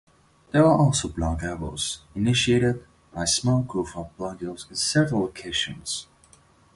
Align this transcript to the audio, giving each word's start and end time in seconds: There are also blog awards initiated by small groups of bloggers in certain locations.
There 0.49 0.65
are 0.65 0.75
also 0.79 1.07
blog 1.09 1.43
awards 1.43 1.99
initiated 2.15 2.83
by 3.13 3.25
small 3.25 3.61
groups 3.61 3.91
of 3.95 4.09
bloggers 4.17 4.67
in 4.67 4.75
certain 4.75 5.19
locations. 5.19 6.07